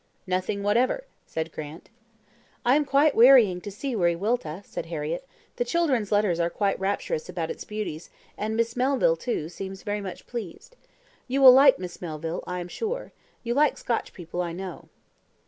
"Nothing 0.25 0.63
whatever," 0.63 1.03
said 1.27 1.51
Grant. 1.51 1.91
"I 2.65 2.75
am 2.75 2.85
quite 2.85 3.13
wearying 3.13 3.61
to 3.61 3.69
see 3.69 3.95
Wiriwilta," 3.95 4.63
said 4.65 4.87
Harriett: 4.87 5.27
"the 5.57 5.63
children's 5.63 6.11
letters 6.11 6.39
are 6.39 6.49
quite 6.49 6.79
rapturous 6.79 7.29
about 7.29 7.51
its 7.51 7.65
beauties, 7.65 8.09
and 8.35 8.55
Miss 8.55 8.75
Melville, 8.75 9.15
too, 9.15 9.47
seems 9.47 9.83
very 9.83 10.01
much 10.01 10.25
pleased. 10.25 10.75
You 11.27 11.39
will 11.43 11.53
like 11.53 11.77
Miss 11.77 12.01
Melville, 12.01 12.43
I 12.47 12.59
am 12.61 12.67
sure. 12.67 13.11
You 13.43 13.53
like 13.53 13.77
Scotch 13.77 14.11
people, 14.11 14.41
I 14.41 14.53
know." 14.53 14.89